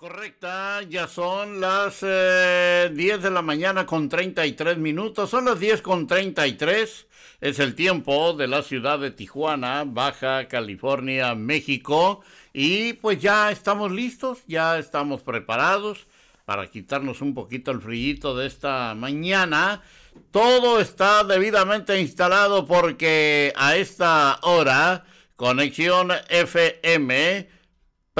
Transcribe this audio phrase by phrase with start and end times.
[0.00, 5.82] Correcta, ya son las eh, 10 de la mañana con 33 minutos, son las 10
[5.82, 7.06] con 33,
[7.42, 12.22] es el tiempo de la ciudad de Tijuana, Baja California, México,
[12.54, 16.06] y pues ya estamos listos, ya estamos preparados
[16.46, 19.82] para quitarnos un poquito el frío de esta mañana.
[20.30, 25.04] Todo está debidamente instalado porque a esta hora
[25.36, 27.59] Conexión FM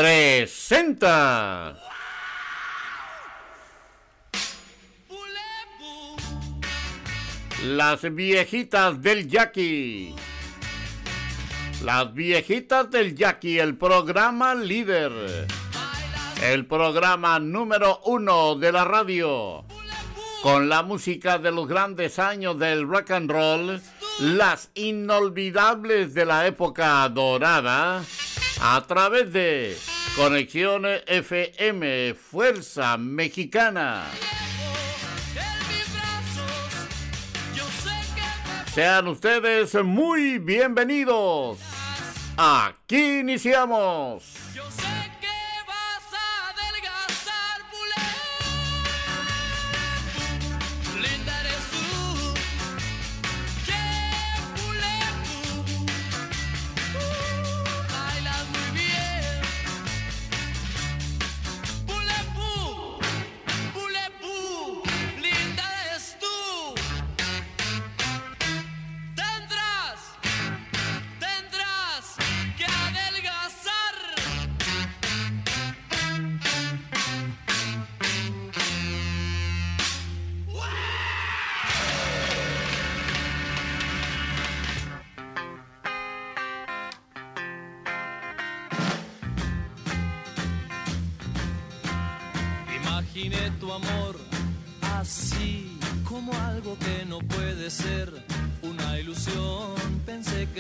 [0.01, 1.77] presenta.
[7.65, 10.15] Las viejitas del Jackie.
[11.85, 15.13] Las viejitas del Jackie, el programa líder.
[16.43, 19.67] El programa número uno de la radio.
[20.43, 23.83] Con la música de los grandes años del rock and roll.
[24.21, 28.02] Las inolvidables de la época dorada.
[28.63, 29.77] A través de
[30.16, 34.04] Conexión FM Fuerza Mexicana.
[38.74, 41.59] Sean ustedes muy bienvenidos.
[42.37, 44.34] Aquí iniciamos.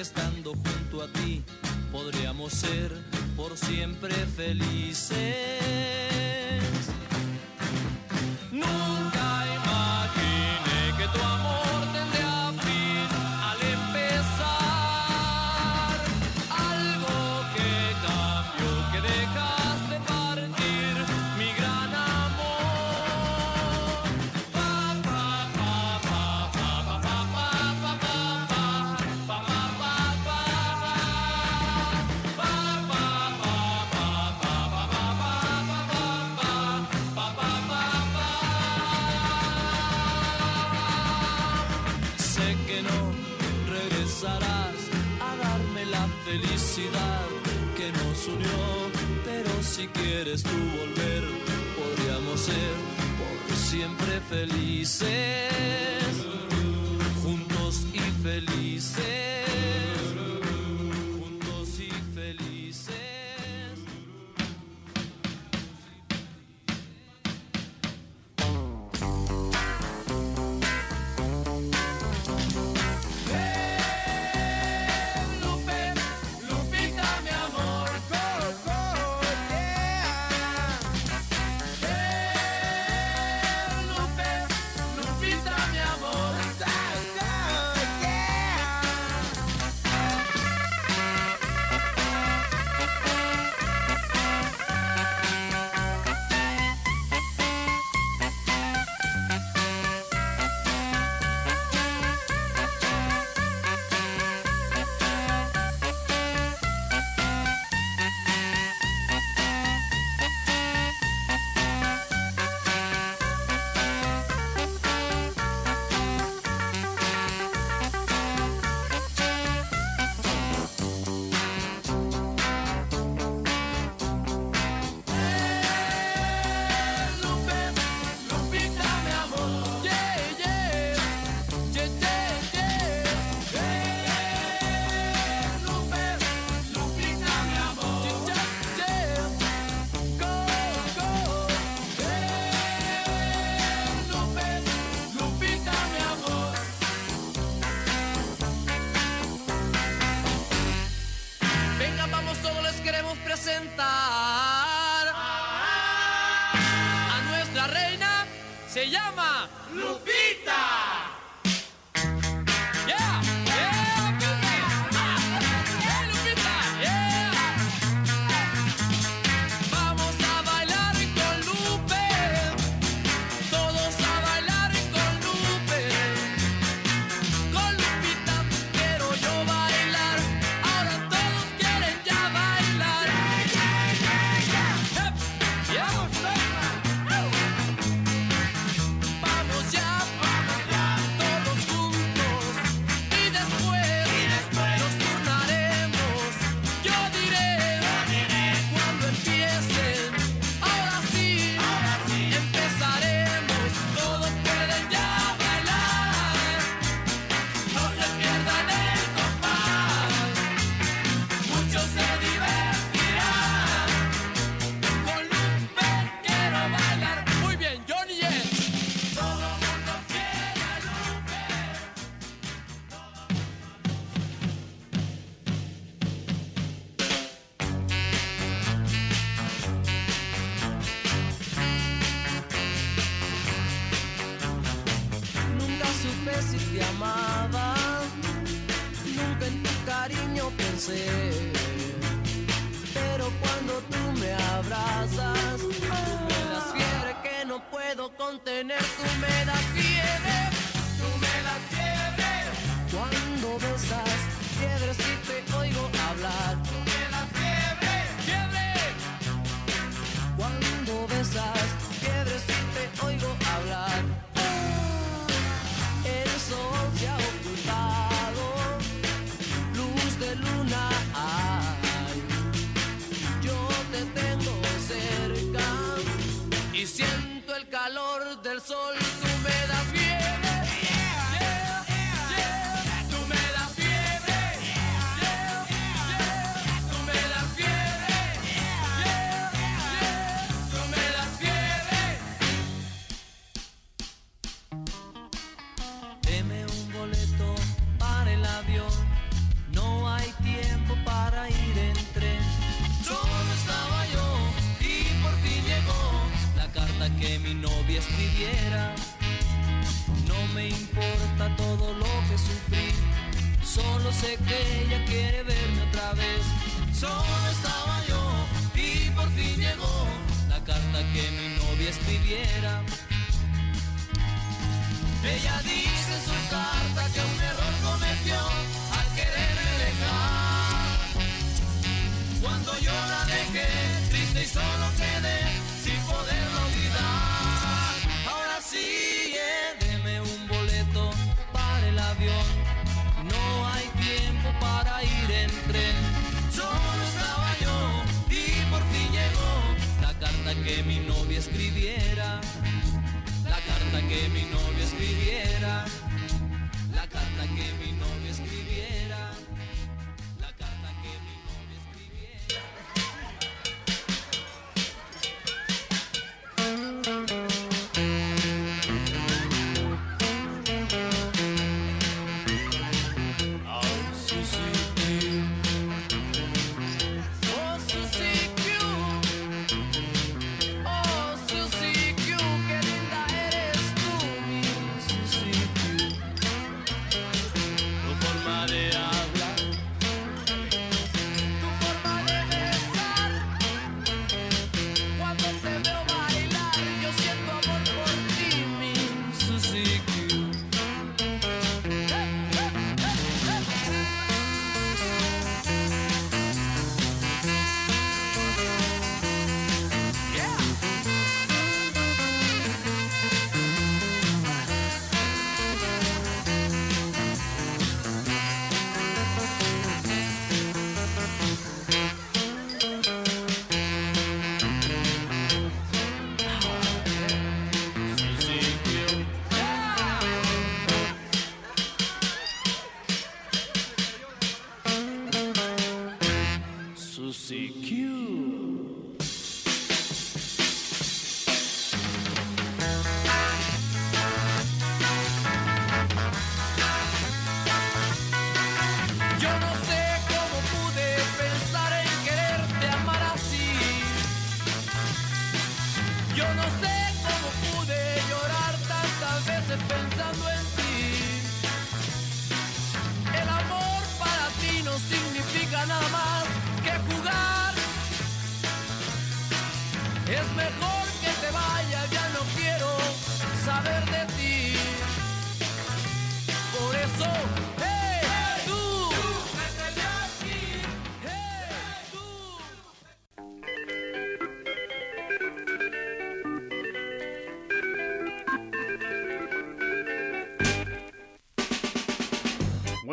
[0.00, 0.29] que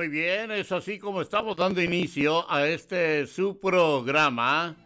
[0.08, 4.78] Muy bien, es así como estamos dando inicio a este su programa,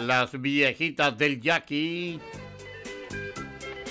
[0.00, 2.18] Las Viejitas del Jackie.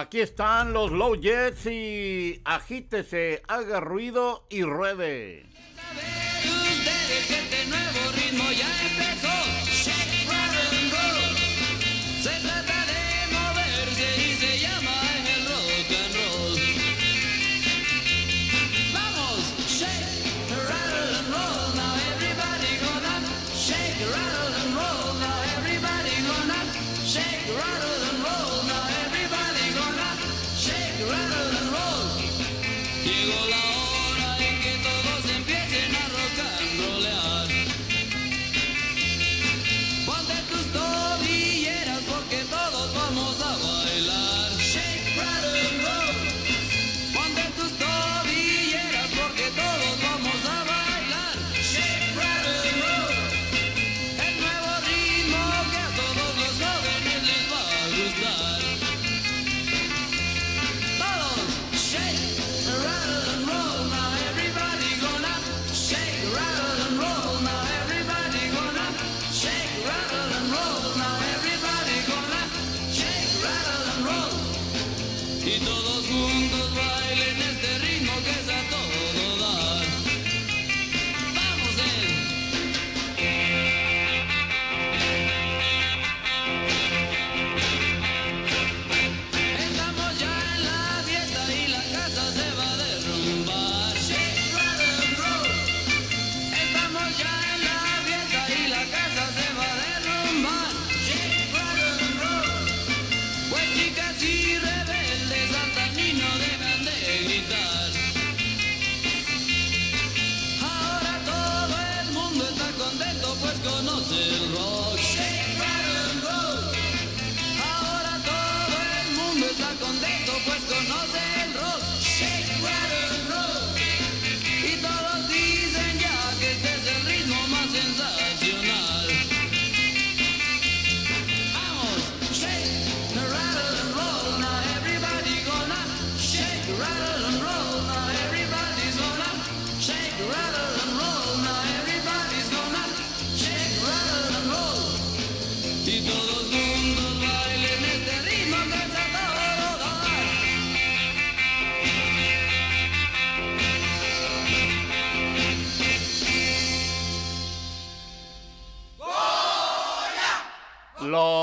[0.00, 5.44] Aquí están los Low Jets y agítese, haga ruido y ruede.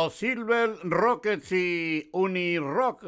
[0.09, 3.03] Silver Rockets y Unirock.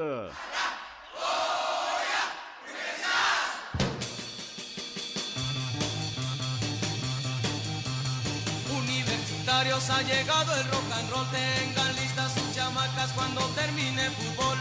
[8.71, 14.57] Universitarios ha llegado el rock and roll, tengan listas sus chamacas cuando termine el fútbol.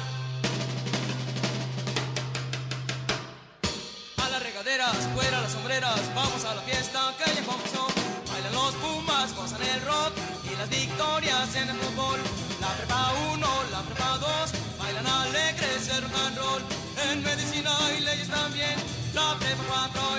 [4.17, 7.87] A las regaderas, fuera las sombreras, vamos a la fiesta que ya comenzó.
[8.31, 10.13] Bailan los pumas, gozan el rock
[10.53, 12.21] y las victorias en el fútbol
[12.79, 16.63] prepa 1, la prepa 2, bailan alegres el rock and roll,
[17.11, 18.77] en medicina y leyes también,
[19.15, 20.18] la prepa 4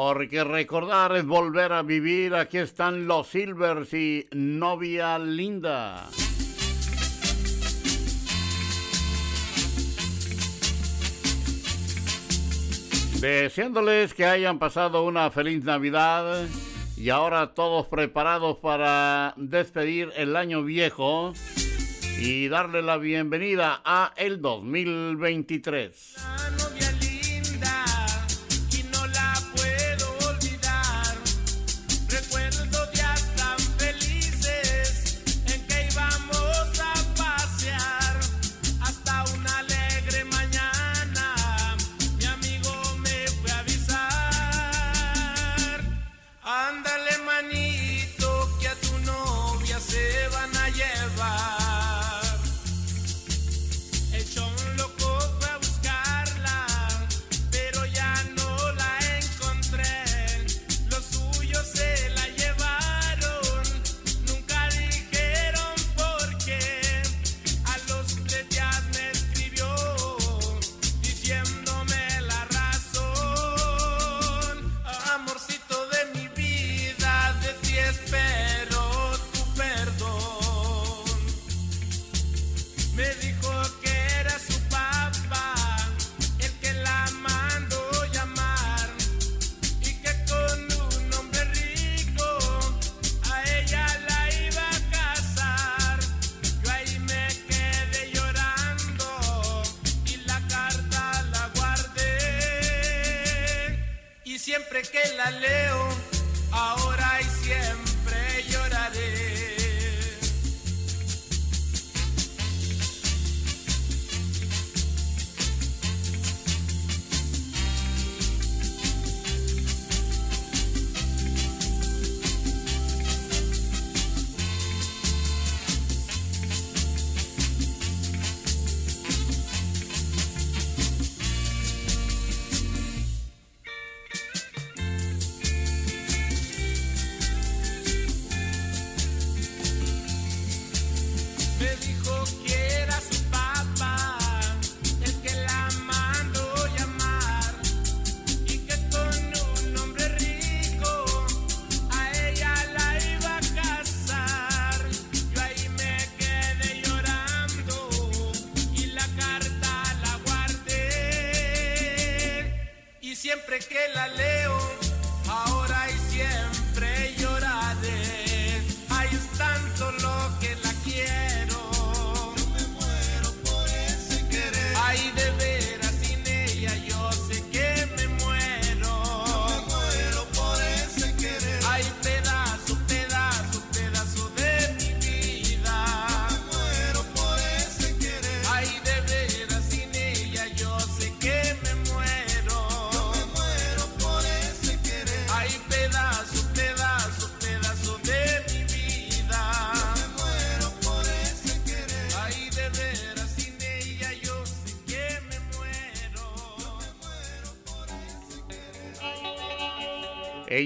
[0.00, 2.32] Porque recordar es volver a vivir.
[2.36, 6.08] Aquí están los Silvers y novia linda.
[13.20, 16.46] Deseándoles que hayan pasado una feliz Navidad
[16.96, 21.32] y ahora todos preparados para despedir el año viejo
[22.20, 26.37] y darle la bienvenida a el 2023.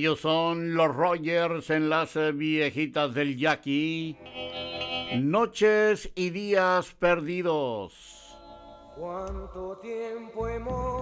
[0.02, 4.18] Ellos son los Rogers en las eh, viejitas del Jackie.
[5.16, 8.36] Noches y días perdidos.
[8.96, 11.01] ¿Cuánto tiempo hemos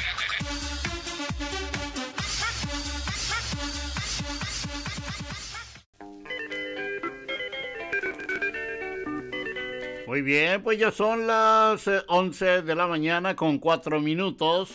[10.23, 14.69] Bien, pues ya son las eh, 11 de la mañana con 4 minutos.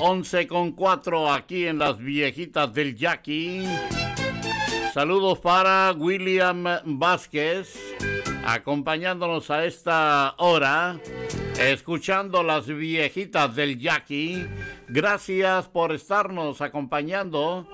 [0.00, 3.64] 11 con 4 aquí en las viejitas del Jackie.
[4.92, 7.78] Saludos para William Vázquez,
[8.44, 10.98] acompañándonos a esta hora,
[11.60, 14.48] escuchando las viejitas del Jackie.
[14.88, 17.68] Gracias por estarnos acompañando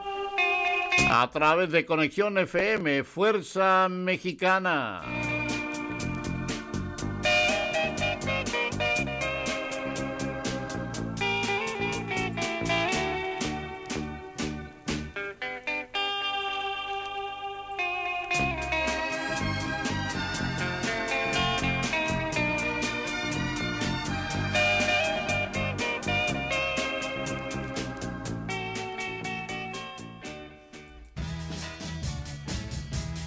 [1.10, 5.02] a través de Conexión FM, Fuerza Mexicana.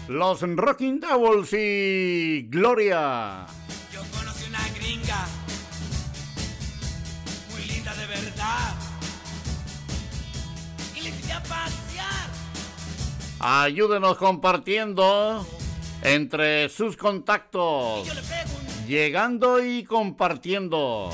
[0.08, 3.46] los Rocking Doubles y Gloria.
[3.94, 5.28] Yo conocí una gringa,
[7.52, 8.76] muy linda de verdad,
[10.96, 12.30] y le invité a pasear.
[13.40, 15.48] Ayúdenos compartiendo
[16.04, 18.22] entre sus contactos, y yo le
[18.88, 21.12] llegando y compartiendo.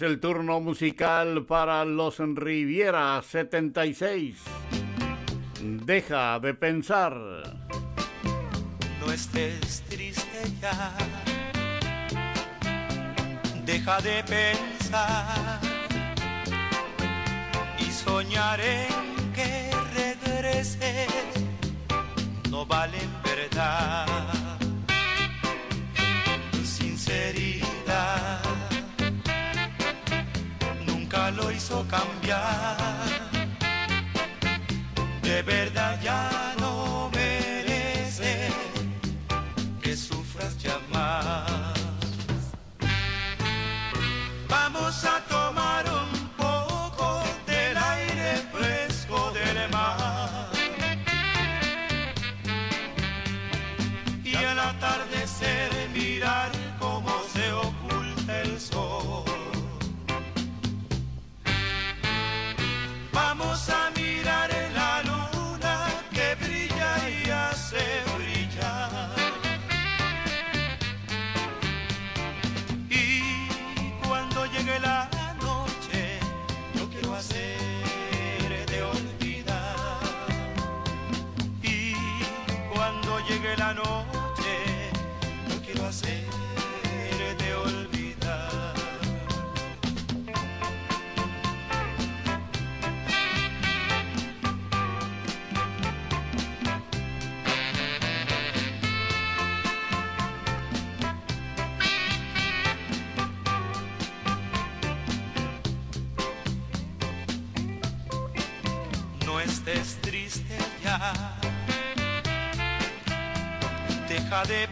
[0.00, 4.36] es el turno musical para los Riviera 76.
[5.60, 7.14] Deja de pensar.
[9.00, 10.94] No estés triste ya.
[13.66, 15.60] Deja de pensar
[17.78, 21.08] y soñar en que regreses.
[22.48, 24.29] No vale verdad
[31.90, 32.76] cambiar.
[35.22, 36.49] De verdad ya.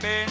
[0.00, 0.27] baby.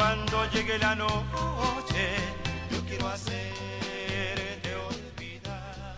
[0.00, 2.06] Cuando llegue la noche,
[2.70, 5.96] yo quiero hacerte olvidar.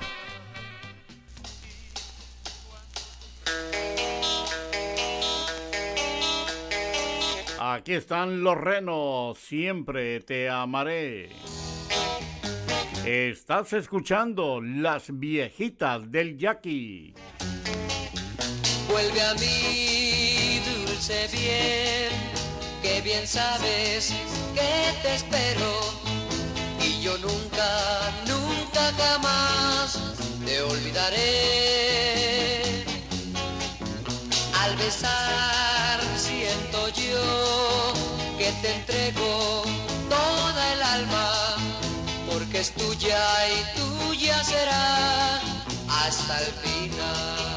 [7.60, 11.30] Aquí están los renos, siempre te amaré.
[13.06, 17.14] Estás escuchando las viejitas del Jackie.
[18.88, 22.31] Vuelve a mí, dulce bien,
[22.82, 24.12] que bien sabes
[24.54, 25.80] que te espero.
[26.80, 29.98] Y yo nunca, nunca jamás
[30.44, 31.22] te olvidaré.
[34.60, 37.92] Al besar siento yo
[38.36, 39.62] que te entrego
[40.08, 41.56] toda el alma,
[42.30, 45.40] porque es tuya y tuya será
[45.88, 47.52] hasta el final.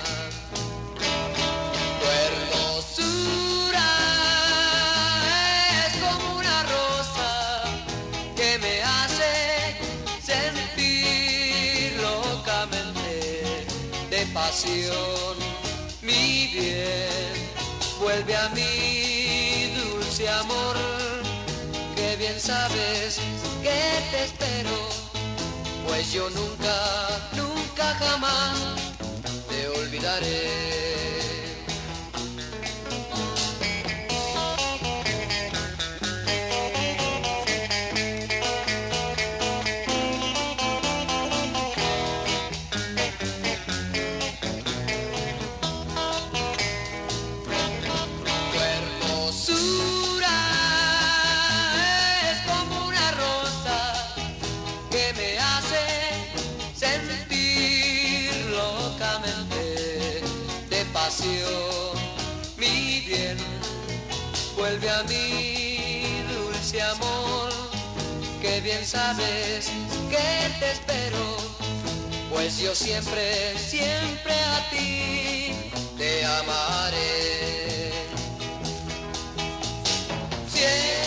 [16.01, 17.51] Mi bien,
[17.99, 20.77] vuelve a mí, dulce amor,
[21.93, 23.19] que bien sabes
[23.61, 23.81] que
[24.11, 24.77] te espero,
[25.85, 28.57] pues yo nunca, nunca jamás
[29.49, 31.34] te olvidaré.
[64.65, 67.51] Vuelve a mí, dulce amor,
[68.41, 69.69] que bien sabes
[70.09, 70.27] que
[70.59, 71.37] te espero,
[72.31, 75.51] pues yo siempre, siempre a ti
[75.97, 77.91] te amaré.
[80.51, 81.04] Siempre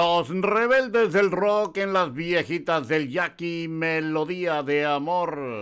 [0.00, 5.60] Los rebeldes del rock en las viejitas del Jackie, melodía de amor.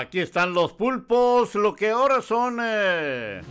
[0.00, 2.58] Aquí están los pulpos, lo que ahora son...
[2.62, 3.42] eh,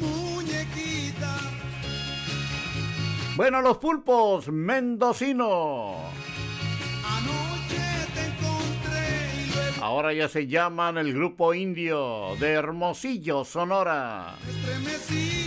[0.00, 1.38] Muñequita,
[3.36, 5.96] Bueno, los pulpos mendocinos.
[7.04, 7.82] anoche
[8.14, 14.34] te encontré y luego Ahora ya se llaman el grupo indio de Hermosillo, Sonora.
[14.48, 15.41] estremecí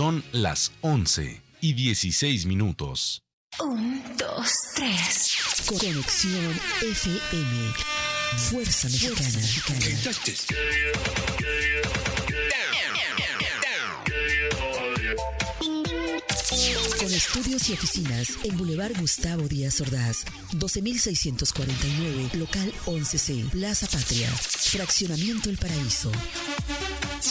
[0.00, 3.22] Son las 11 y 16 minutos.
[3.58, 5.36] Un, dos, tres.
[5.66, 7.72] Conexión FM.
[8.48, 9.28] Fuerza Mexicana.
[16.98, 25.50] Con estudios y oficinas en Boulevard Gustavo Díaz Ordaz, 12649, local 11C, Plaza Patria, Fraccionamiento
[25.50, 26.10] El Paraíso.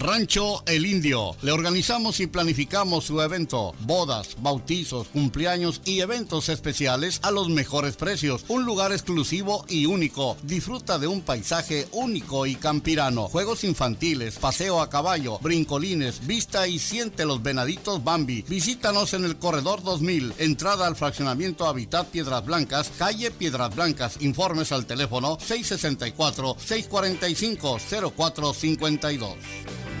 [0.00, 1.36] Rancho El Indio.
[1.42, 7.96] Le organizamos y planificamos su evento, bodas, bautizos, cumpleaños y eventos especiales a los mejores
[7.96, 8.46] precios.
[8.48, 10.38] Un lugar exclusivo y único.
[10.42, 13.28] Disfruta de un paisaje único y campirano.
[13.28, 18.42] Juegos infantiles, paseo a caballo, brincolines, vista y siente los venaditos Bambi.
[18.48, 24.16] Visítanos en el corredor 2000, entrada al fraccionamiento Habitat Piedras Blancas, calle Piedras Blancas.
[24.20, 27.78] Informes al teléfono 664 645
[28.16, 29.99] 0452.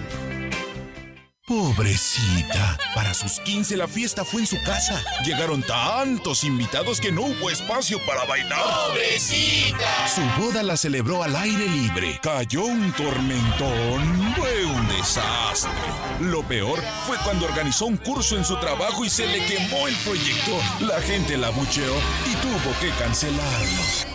[1.50, 2.78] Pobrecita.
[2.94, 5.02] Para sus 15 la fiesta fue en su casa.
[5.24, 8.62] Llegaron tantos invitados que no hubo espacio para bailar.
[8.86, 10.06] ¡Pobrecita!
[10.06, 12.20] Su boda la celebró al aire libre.
[12.22, 14.32] Cayó un tormentón.
[14.36, 15.72] Fue un desastre.
[16.20, 16.78] Lo peor
[17.08, 20.56] fue cuando organizó un curso en su trabajo y se le quemó el proyecto.
[20.78, 21.96] La gente la bucheó
[22.30, 24.09] y tuvo que cancelarlo.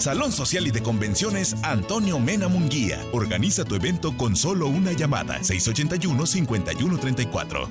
[0.00, 3.04] Salón Social y de Convenciones Antonio Mena Munguía.
[3.12, 5.38] Organiza tu evento con solo una llamada.
[5.40, 7.68] 681-5134.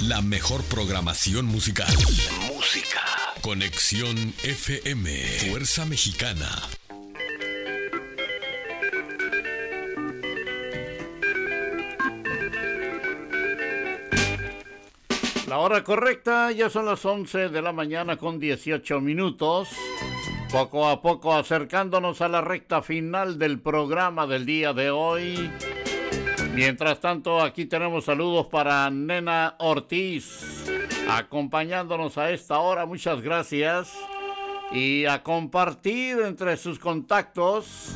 [0.00, 1.86] La mejor programación musical.
[2.52, 3.00] Música.
[3.42, 5.08] Conexión FM.
[5.48, 6.50] Fuerza Mexicana.
[15.46, 19.68] La hora correcta ya son las 11 de la mañana con 18 minutos.
[20.56, 25.50] Poco a poco acercándonos a la recta final del programa del día de hoy.
[26.54, 30.64] Mientras tanto, aquí tenemos saludos para Nena Ortiz,
[31.10, 32.86] acompañándonos a esta hora.
[32.86, 33.92] Muchas gracias.
[34.72, 37.94] Y a compartir entre sus contactos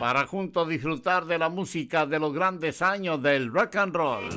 [0.00, 4.28] para juntos disfrutar de la música de los grandes años del rock and roll.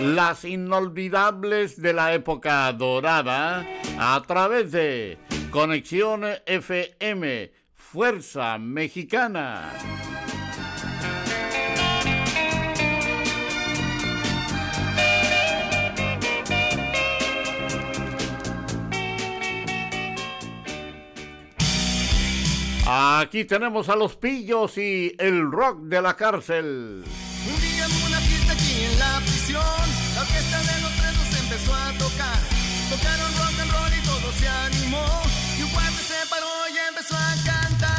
[0.00, 3.66] Las inolvidables de la época dorada
[3.98, 5.23] a través de
[5.54, 9.70] Conexión FM, Fuerza Mexicana.
[22.84, 27.04] Aquí tenemos a los pillos y el rock de la cárcel.
[27.46, 29.62] Un día en una fiesta aquí en la prisión,
[30.16, 32.40] la orquesta de los presos empezó a tocar.
[32.90, 35.33] Tocaron rock and roll y todo se animó.
[37.10, 37.93] Y empezó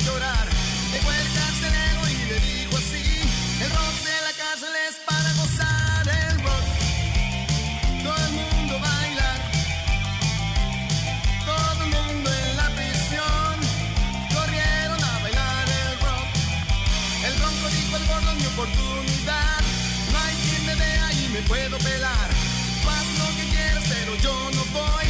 [0.00, 0.46] llorar.
[0.92, 3.06] Llegó el carcelero y le dijo así,
[3.62, 6.66] el rock de la cárcel es para gozar el rock.
[8.04, 9.40] Todo el mundo a bailar,
[11.44, 13.54] todo el mundo en la prisión,
[14.34, 16.28] corrieron a bailar el rock.
[17.26, 19.60] El ronco dijo el gordo mi oportunidad,
[20.12, 22.28] no hay quien me vea y me puedo pelar.
[22.88, 25.07] Haz lo que quieras pero yo no voy,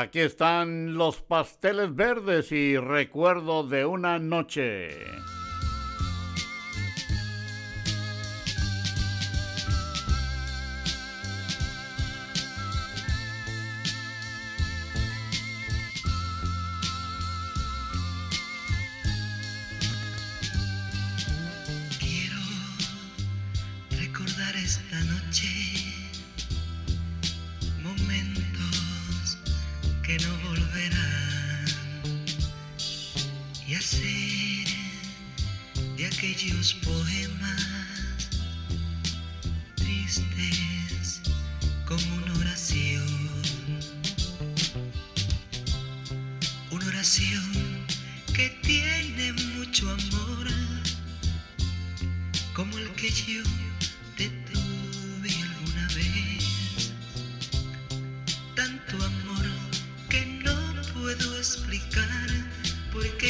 [0.00, 4.90] Aquí están los pasteles verdes y recuerdo de una noche.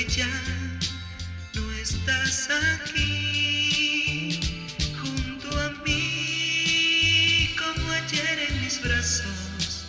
[0.07, 0.31] Ya
[1.55, 4.41] no estás aquí
[5.01, 9.85] junto a mí como ayer en mis brazos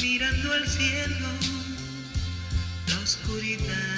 [0.00, 1.26] mirando al cielo
[2.88, 3.95] la oscuridad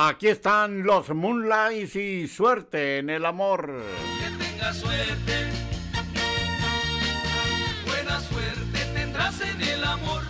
[0.00, 3.82] Aquí están los Moonlights y suerte en el amor.
[4.20, 5.50] que tengas suerte.
[7.84, 10.22] Buena suerte tendrás en el amor.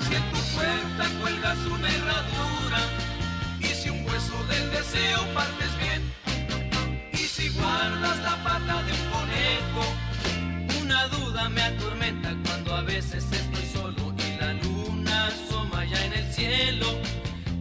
[0.00, 2.78] Si en tu puerta cuelgas una herradura
[3.60, 6.10] y si un hueso del deseo partes bien.
[7.12, 13.30] Y si guardas la pata de un conejo, una duda me atormenta cuando a veces
[13.30, 16.86] estoy solo y la luna asoma ya en el cielo.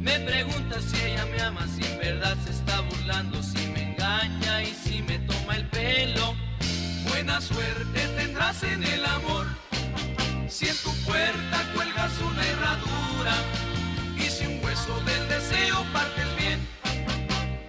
[0.01, 4.63] Me pregunta si ella me ama, si en verdad se está burlando, si me engaña
[4.63, 6.35] y si me toma el pelo.
[7.07, 9.45] Buena suerte tendrás en el amor.
[10.49, 13.35] Si en tu puerta cuelgas una herradura
[14.17, 16.59] y si un hueso del deseo partes bien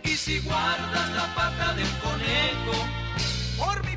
[0.02, 2.86] y si guardas la pata de un conejo.
[3.58, 3.91] Por mi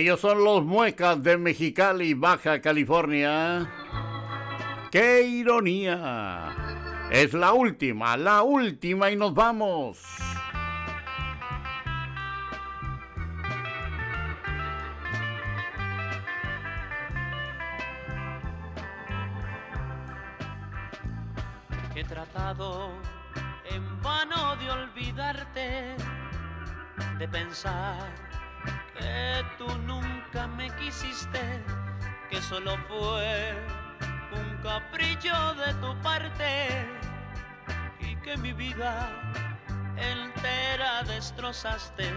[0.00, 3.70] Ellos son los muecas de Mexicali, Baja California.
[4.90, 6.56] ¡Qué ironía!
[7.10, 10.02] Es la última, la última y nos vamos.
[21.94, 22.88] He tratado
[23.70, 25.94] en vano de olvidarte,
[27.18, 28.19] de pensar
[32.28, 33.54] que solo fue
[34.32, 36.84] un capricho de tu parte
[38.00, 39.08] y que mi vida
[39.96, 42.10] entera destrozaste.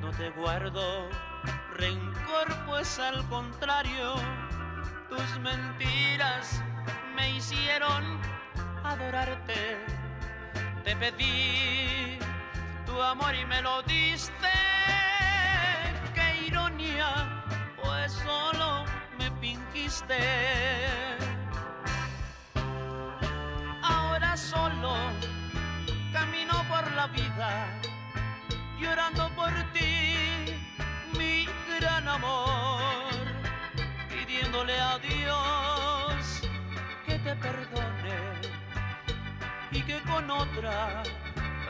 [0.00, 1.08] No te guardo
[1.74, 4.14] rencor, pues al contrario,
[5.08, 6.62] tus mentiras
[7.16, 8.20] me hicieron
[8.84, 9.76] adorarte.
[10.84, 12.18] Te pedí
[12.86, 14.52] tu amor y me lo diste.
[16.14, 17.42] Qué ironía,
[17.86, 18.84] pues solo
[19.18, 20.18] me fingiste.
[23.82, 24.94] Ahora solo
[26.12, 27.80] camino por la vida
[28.80, 30.58] llorando por ti,
[31.18, 31.46] mi
[31.78, 33.12] gran amor,
[34.08, 36.42] pidiéndole a Dios
[37.06, 38.16] que te perdone
[39.70, 41.02] y que con otra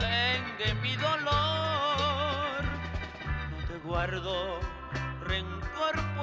[0.01, 2.63] vengue mi dolor.
[3.51, 4.76] No te guardo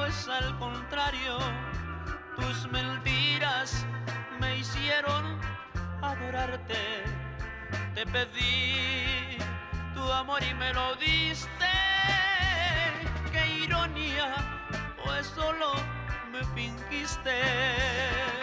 [0.03, 1.37] pues al contrario,
[2.35, 3.85] tus mentiras
[4.37, 5.39] me hicieron
[6.01, 7.05] adorarte.
[7.95, 9.37] Te pedí
[9.93, 11.71] tu amor y me lo diste.
[13.31, 14.35] Qué ironía
[15.23, 15.71] solo
[16.33, 18.42] me fingiste.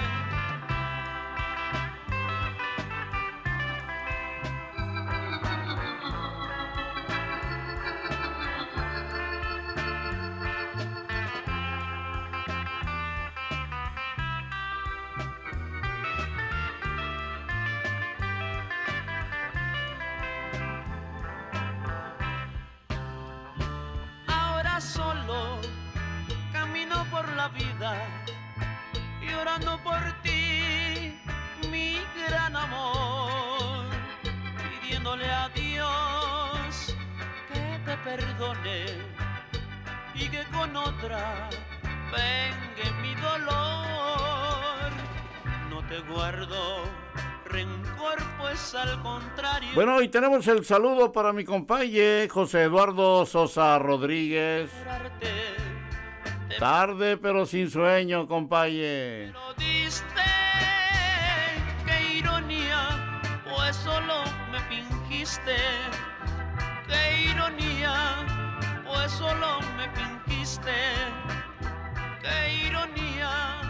[49.74, 54.70] Bueno, y tenemos el saludo para mi compañero José Eduardo Sosa Rodríguez.
[56.58, 59.32] Tarde pero sin sueño, compañero.
[59.32, 60.04] Lo diste,
[61.86, 65.56] qué ironía, pues solo me fingiste.
[66.88, 68.16] Qué ironía,
[68.86, 70.72] pues solo me fingiste.
[72.20, 73.60] Qué ironía,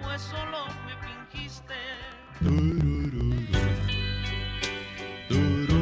[0.00, 0.94] pues solo me
[1.34, 2.91] fingiste.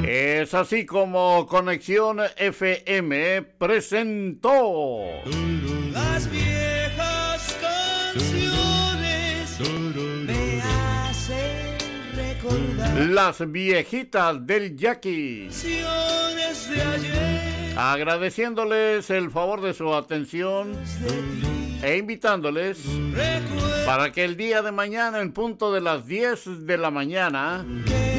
[0.06, 5.02] Es así como Conexión FM presentó
[5.92, 9.60] Las viejas canciones
[10.26, 11.76] me hacen
[12.16, 15.44] recordar Las viejitas del Jackie.
[15.44, 17.78] canciones de ayer.
[17.78, 20.72] Agradeciéndoles el favor de su atención
[21.82, 22.78] e invitándoles
[23.86, 27.64] para que el día de mañana en punto de las 10 de la mañana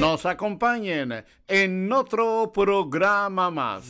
[0.01, 3.83] nos acompañen en otro programa más.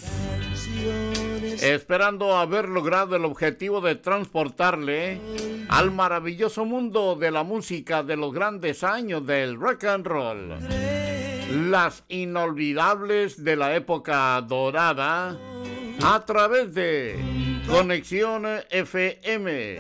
[1.61, 5.21] Esperando haber logrado el objetivo de transportarle
[5.69, 10.49] al maravilloso mundo de la música de los grandes años del rock and roll.
[11.71, 15.37] Las inolvidables de la época dorada
[16.03, 19.79] a través de Conexión FM.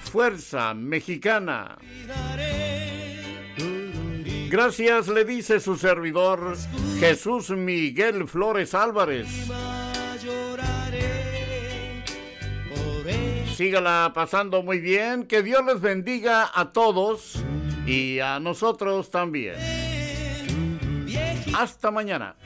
[0.00, 1.78] Fuerza Mexicana.
[4.52, 6.58] Gracias le dice su servidor
[7.00, 9.26] Jesús Miguel Flores Álvarez.
[13.56, 17.42] Sígala pasando muy bien, que Dios les bendiga a todos
[17.86, 19.54] y a nosotros también.
[21.54, 22.36] Hasta mañana.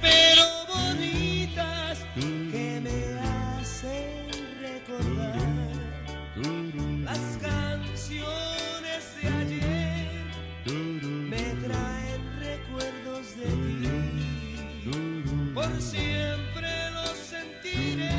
[15.68, 18.10] Por siempre los sentiré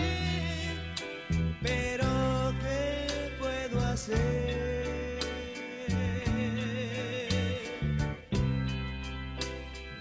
[1.61, 5.19] pero qué puedo hacer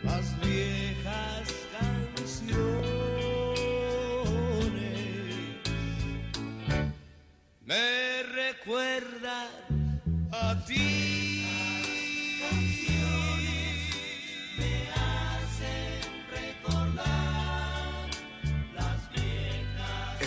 [0.03, 2.57] las viejas canciones
[7.65, 9.49] me recuerdan
[10.33, 11.26] a ti.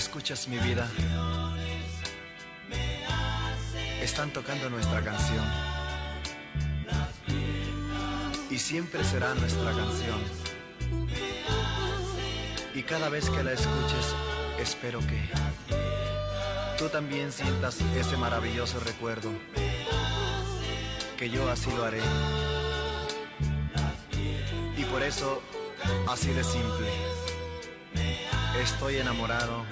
[0.09, 0.89] Escuchas mi vida.
[4.01, 5.45] Están tocando nuestra canción.
[8.49, 10.19] Y siempre será nuestra canción.
[12.73, 14.15] Y cada vez que la escuches,
[14.57, 15.29] espero que
[16.79, 19.29] tú también sientas ese maravilloso recuerdo.
[21.19, 22.01] Que yo así lo haré.
[24.75, 25.43] Y por eso,
[26.07, 26.89] así de simple.
[28.59, 29.65] Estoy enamorado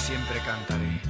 [0.00, 1.09] siempre cantaré.